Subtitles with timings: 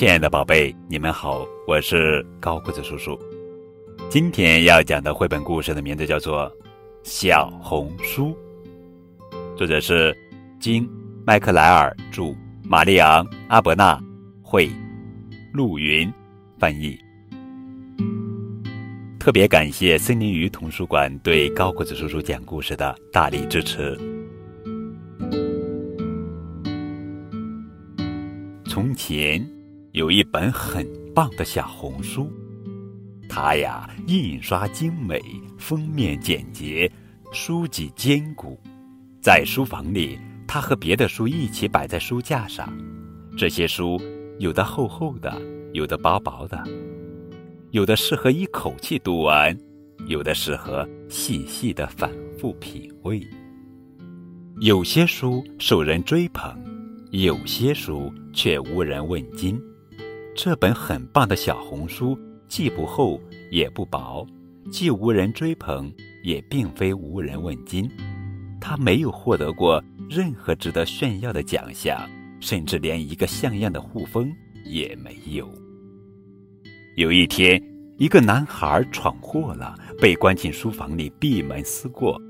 [0.00, 3.20] 亲爱的宝贝，你们好，我是高个子叔叔。
[4.08, 6.50] 今天要讲的绘本故事的名字叫做
[7.02, 8.34] 《小红书》，
[9.58, 10.16] 作者是
[10.58, 10.88] 金·
[11.26, 12.34] 麦克莱尔著，
[12.64, 14.02] 玛丽昂·阿伯纳
[14.42, 14.70] 绘，
[15.52, 16.10] 陆云
[16.58, 16.98] 翻译。
[19.18, 23.94] 特别感谢森林鱼童书馆对高个子叔叔讲故事的大力支持。
[28.64, 29.46] 从前
[29.92, 32.30] 有一本很棒的小红书，
[33.28, 35.20] 它呀印刷精美，
[35.58, 36.90] 封面简洁，
[37.32, 38.56] 书籍坚固。
[39.20, 42.72] 在书房里，它和别的书一起摆在书架上。
[43.36, 44.00] 这些书
[44.38, 46.62] 有的厚厚的，有的薄薄的。
[47.72, 49.56] 有的适合一口气读完，
[50.06, 53.20] 有的适合细细的反复品味。
[54.60, 56.56] 有些书受人追捧，
[57.10, 59.60] 有些书却无人问津。
[60.34, 64.26] 这本很棒的小红书，既不厚也不薄，
[64.70, 67.90] 既无人追捧，也并非无人问津。
[68.60, 72.08] 它没有获得过任何值得炫耀的奖项，
[72.40, 74.32] 甚至连一个像样的护封
[74.64, 75.48] 也没有。
[76.96, 77.62] 有一天，
[77.98, 82.20] 一个男孩闯祸了，被关进书房里闭门思过。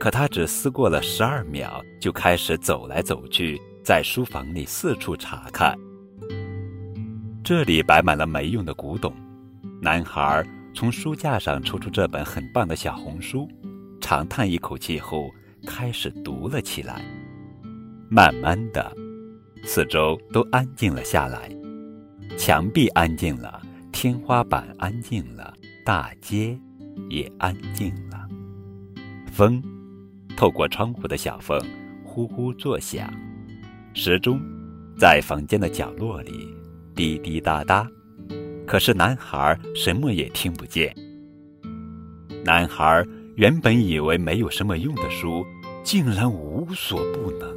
[0.00, 5.76] 可他只思过了十二秒，就开始走来走去，在书房里四处查看。
[7.48, 9.10] 这里摆满了没用的古董。
[9.80, 13.48] 男孩从书架上抽出这本很棒的小红书，
[14.02, 15.30] 长叹一口气后，
[15.66, 17.02] 开始读了起来。
[18.10, 18.94] 慢慢的，
[19.64, 21.50] 四周都安静了下来，
[22.36, 23.62] 墙壁安静了。
[23.92, 25.54] 天花板安静了，
[25.86, 26.54] 大街
[27.08, 28.28] 也安静了。
[29.32, 29.62] 风
[30.36, 31.58] 透过窗户的小缝
[32.04, 33.10] 呼呼作响，
[33.94, 34.38] 时钟
[34.98, 36.54] 在房间的角落里
[36.98, 37.88] 滴滴答答。
[38.66, 40.92] 可是男孩什么也听不见。
[42.44, 45.46] 男孩原本以为没有什么用的书，
[45.84, 47.56] 竟然无所不能。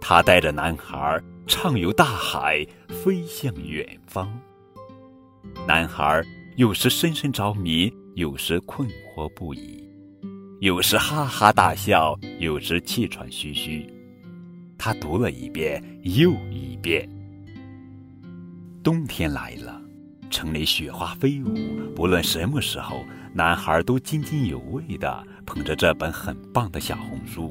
[0.00, 4.32] 他带着男孩畅游大海，飞向远方。
[5.68, 6.24] 男孩
[6.56, 9.86] 有时深深着迷，有时困惑不已，
[10.60, 13.86] 有时哈哈大笑，有时气喘吁吁。
[14.78, 17.06] 他读了一遍又一遍。
[18.84, 19.80] 冬天来了，
[20.28, 21.54] 城里雪花飞舞。
[21.96, 23.02] 不论什么时候，
[23.32, 27.50] 男孩都津津有味地捧着这本很棒的小红书。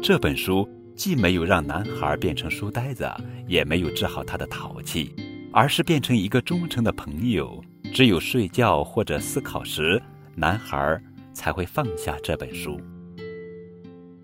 [0.00, 3.10] 这本书既没有让男孩变成书呆子，
[3.48, 5.12] 也没有治好他的淘气。
[5.52, 7.60] 而是变成一个忠诚的朋友。
[7.92, 10.00] 只有睡觉或者思考时，
[10.36, 11.02] 男孩
[11.32, 12.80] 才会放下这本书。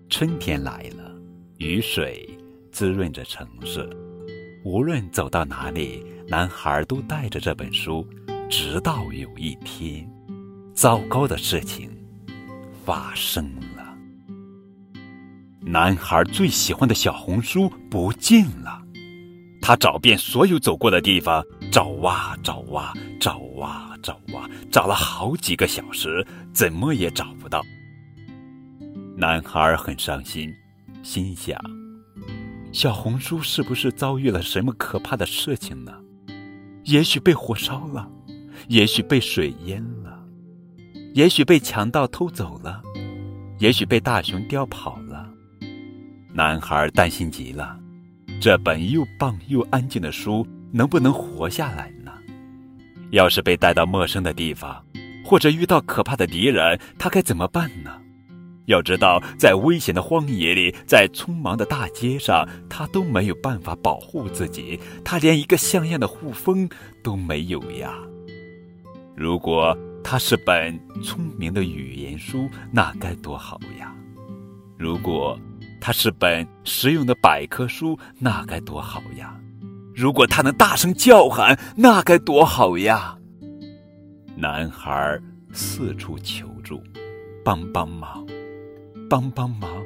[0.07, 1.13] 春天来了，
[1.57, 2.29] 雨水
[2.71, 3.89] 滋润着城市。
[4.63, 8.07] 无论走到哪里，男孩都带着这本书。
[8.49, 10.07] 直到有一天，
[10.73, 11.89] 糟糕的事情
[12.85, 13.43] 发生
[13.75, 13.97] 了。
[15.59, 18.81] 男孩最喜欢的小红书不见了。
[19.61, 27.61] 他找遍所有走过的地方，找啊找啊找啊找啊，找了好几个小时，怎么也找不到。
[29.17, 30.53] 男孩很伤心，
[31.01, 31.59] 心想：
[32.73, 35.93] 小红书是不是遭遇了什么可怕的事情呢？
[36.85, 38.09] 也许被火烧了，
[38.67, 40.19] 也许被水淹了，
[41.13, 42.81] 也许被强盗偷走了，
[43.59, 45.29] 也许被大熊叼跑了。
[46.33, 47.79] 男孩担心极了。
[48.41, 52.11] 这本又棒又安静的书能不能活下来呢？
[53.11, 54.83] 要是被带到陌生的地方，
[55.23, 58.01] 或者遇到可怕的敌人，他该怎么办呢？
[58.65, 66.69] 要知道，在危险的荒野里，在匆忙的大街上，他都没有办法保护自己，他连一个像样的护风
[67.03, 67.93] 都没有呀。
[69.15, 73.93] 如果他是本聪明的语言书，那该多好呀！
[74.77, 75.37] 如果……
[75.85, 79.37] 他是本实用的百科书，那该多好呀！
[79.93, 83.17] 如果他能大声叫喊，那该多好呀！
[84.33, 85.19] 男孩
[85.51, 86.81] 四处求助，
[87.43, 88.25] 帮帮忙，
[89.13, 89.85] 帮帮忙。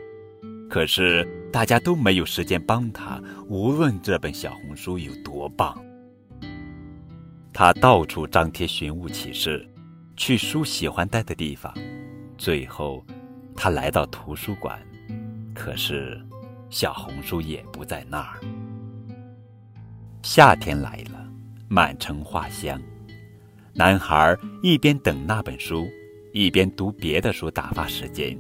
[0.69, 5.77] 可是大家都没有时间帮他，无论这本小红书有多棒。
[7.51, 9.68] 他到处张贴寻物启事，
[10.15, 11.74] 去书喜欢待的地方。
[12.38, 13.06] 最后，
[13.53, 14.79] 他来到图书馆。
[15.53, 16.18] 可是，
[16.69, 18.39] 小红书也不在那儿。
[20.24, 21.27] 夏天来了，
[21.68, 22.81] 满城花香。
[23.74, 24.33] 男孩
[24.63, 25.85] 一边等那本书，
[26.31, 28.39] 一边读别的书打发时间。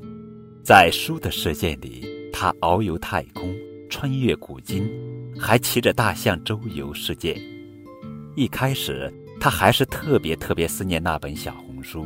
[0.67, 3.55] 在书的世界里，他遨游太空，
[3.89, 4.85] 穿越古今，
[5.39, 7.41] 还骑着大象周游世界。
[8.35, 9.09] 一开始，
[9.39, 12.05] 他还是特别特别思念那本小红书。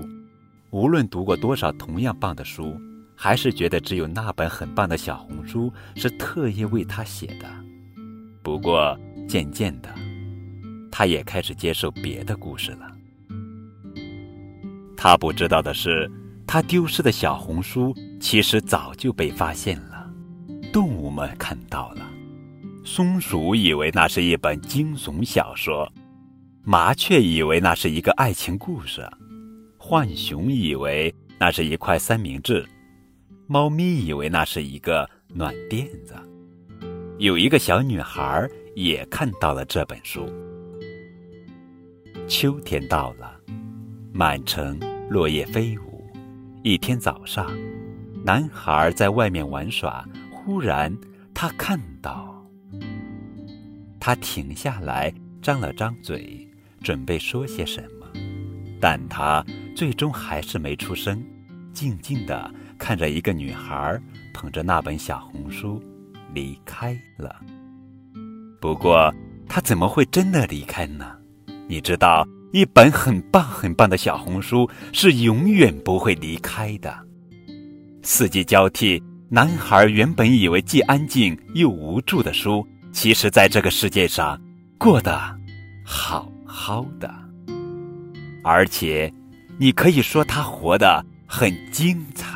[0.70, 2.80] 无论读过多少同样棒的书，
[3.16, 7.50] 还是觉得只有那本很棒的小红书是特意为他写的。
[8.44, 8.96] 不过
[9.28, 9.90] 渐渐的，
[10.92, 12.92] 他也开始接受别的故事了。
[14.96, 16.08] 他不知道的是，
[16.46, 17.92] 他丢失的小红书
[18.22, 20.08] 其实早就被发现了，
[20.72, 22.08] 动物们看到了。
[22.86, 25.92] 松鼠以为那是一本惊悚小说，
[26.64, 29.06] 麻雀以为那是一个爱情故事，
[29.80, 32.64] 浣熊以为那是一块三明治，
[33.48, 36.14] 猫咪以为那是一个暖垫子。
[37.18, 40.32] 有一个小女孩也看到了这本书。
[42.28, 43.36] 秋天到了，
[44.14, 44.80] 满城
[45.10, 46.04] 落叶飞舞。
[46.64, 47.52] 一天早上，
[48.24, 50.96] 男孩在外面玩耍，忽然
[51.34, 52.46] 他看到。
[54.00, 56.48] 他停下来，张了张嘴，
[56.84, 58.08] 准备说些什么，
[58.80, 59.44] 但他
[59.76, 61.24] 最终还是没出声，
[61.74, 64.00] 静静地看着一个女孩
[64.34, 65.82] 捧着那本小红书
[66.32, 67.36] 离开了。
[68.60, 69.12] 不过，
[69.50, 71.18] 他怎么会真的离开呢？
[71.68, 77.08] 你知道，一本很棒很棒的小红书是永远不会离开的。
[78.04, 82.66] 四季交替，男孩原本以为既安静又无助的书。
[82.92, 84.40] 其实，在这个世界上，
[84.78, 85.20] 过得
[85.86, 87.10] 好好的，
[88.44, 89.12] 而且，
[89.58, 92.31] 你可以说他活得很精彩。